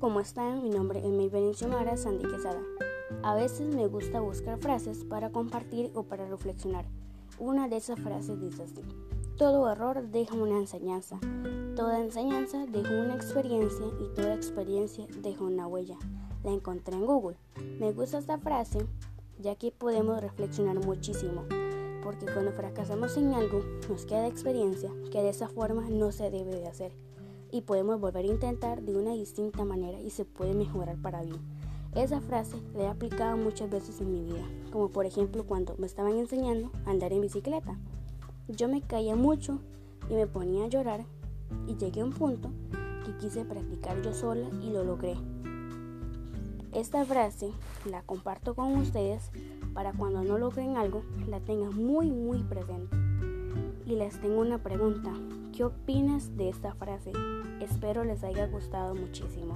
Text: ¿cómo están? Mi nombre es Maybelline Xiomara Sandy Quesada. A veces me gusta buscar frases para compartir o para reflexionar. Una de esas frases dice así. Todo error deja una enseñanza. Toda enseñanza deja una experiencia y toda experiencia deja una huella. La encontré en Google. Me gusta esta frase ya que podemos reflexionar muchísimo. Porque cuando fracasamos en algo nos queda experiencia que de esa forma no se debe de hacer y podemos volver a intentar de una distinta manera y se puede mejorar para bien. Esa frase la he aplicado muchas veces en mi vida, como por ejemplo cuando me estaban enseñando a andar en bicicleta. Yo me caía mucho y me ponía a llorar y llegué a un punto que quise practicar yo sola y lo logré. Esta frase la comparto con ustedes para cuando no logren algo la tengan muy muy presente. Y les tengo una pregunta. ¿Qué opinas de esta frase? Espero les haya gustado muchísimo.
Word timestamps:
¿cómo 0.00 0.18
están? 0.18 0.64
Mi 0.64 0.70
nombre 0.70 0.98
es 0.98 1.06
Maybelline 1.06 1.54
Xiomara 1.54 1.96
Sandy 1.96 2.24
Quesada. 2.24 2.60
A 3.22 3.36
veces 3.36 3.72
me 3.72 3.86
gusta 3.86 4.20
buscar 4.20 4.58
frases 4.58 5.04
para 5.04 5.30
compartir 5.30 5.92
o 5.94 6.02
para 6.02 6.26
reflexionar. 6.26 6.84
Una 7.38 7.68
de 7.68 7.76
esas 7.76 8.00
frases 8.00 8.40
dice 8.40 8.64
así. 8.64 8.82
Todo 9.36 9.70
error 9.70 10.08
deja 10.08 10.34
una 10.34 10.58
enseñanza. 10.58 11.20
Toda 11.76 12.00
enseñanza 12.00 12.66
deja 12.66 12.90
una 12.90 13.14
experiencia 13.14 13.86
y 14.00 14.12
toda 14.16 14.34
experiencia 14.34 15.06
deja 15.22 15.44
una 15.44 15.68
huella. 15.68 15.96
La 16.42 16.50
encontré 16.50 16.96
en 16.96 17.06
Google. 17.06 17.36
Me 17.78 17.92
gusta 17.92 18.18
esta 18.18 18.38
frase 18.38 18.84
ya 19.38 19.54
que 19.54 19.70
podemos 19.70 20.20
reflexionar 20.20 20.84
muchísimo. 20.84 21.44
Porque 22.02 22.26
cuando 22.26 22.50
fracasamos 22.50 23.16
en 23.16 23.32
algo 23.32 23.62
nos 23.88 24.06
queda 24.06 24.26
experiencia 24.26 24.90
que 25.12 25.22
de 25.22 25.28
esa 25.28 25.46
forma 25.46 25.88
no 25.88 26.10
se 26.10 26.30
debe 26.30 26.56
de 26.56 26.66
hacer 26.66 26.92
y 27.52 27.60
podemos 27.60 28.00
volver 28.00 28.24
a 28.24 28.28
intentar 28.28 28.82
de 28.82 28.96
una 28.96 29.12
distinta 29.12 29.64
manera 29.64 30.00
y 30.00 30.10
se 30.10 30.24
puede 30.24 30.54
mejorar 30.54 30.96
para 30.96 31.22
bien. 31.22 31.38
Esa 31.94 32.22
frase 32.22 32.56
la 32.74 32.84
he 32.84 32.88
aplicado 32.88 33.36
muchas 33.36 33.70
veces 33.70 34.00
en 34.00 34.10
mi 34.10 34.22
vida, 34.22 34.44
como 34.72 34.88
por 34.88 35.04
ejemplo 35.04 35.44
cuando 35.44 35.76
me 35.78 35.86
estaban 35.86 36.16
enseñando 36.16 36.72
a 36.86 36.90
andar 36.90 37.12
en 37.12 37.20
bicicleta. 37.20 37.78
Yo 38.48 38.66
me 38.66 38.80
caía 38.80 39.14
mucho 39.14 39.60
y 40.08 40.14
me 40.14 40.26
ponía 40.26 40.64
a 40.64 40.68
llorar 40.68 41.04
y 41.68 41.76
llegué 41.76 42.00
a 42.00 42.06
un 42.06 42.12
punto 42.12 42.50
que 43.04 43.14
quise 43.18 43.44
practicar 43.44 44.00
yo 44.00 44.14
sola 44.14 44.48
y 44.62 44.70
lo 44.70 44.84
logré. 44.84 45.16
Esta 46.72 47.04
frase 47.04 47.50
la 47.84 48.00
comparto 48.02 48.54
con 48.54 48.74
ustedes 48.78 49.30
para 49.74 49.92
cuando 49.92 50.24
no 50.24 50.38
logren 50.38 50.78
algo 50.78 51.02
la 51.28 51.40
tengan 51.40 51.76
muy 51.76 52.10
muy 52.10 52.42
presente. 52.42 52.96
Y 53.84 53.96
les 53.96 54.18
tengo 54.18 54.40
una 54.40 54.62
pregunta. 54.62 55.12
¿Qué 55.62 55.66
opinas 55.66 56.36
de 56.36 56.48
esta 56.48 56.74
frase? 56.74 57.12
Espero 57.60 58.02
les 58.02 58.24
haya 58.24 58.48
gustado 58.48 58.96
muchísimo. 58.96 59.54